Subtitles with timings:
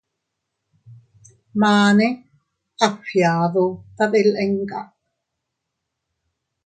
[1.61, 2.07] Mane
[2.85, 3.65] a fgiadu
[3.95, 4.79] tadilika.